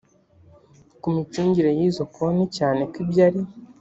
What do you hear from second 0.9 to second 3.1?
ku micungire y izo konti cyane ko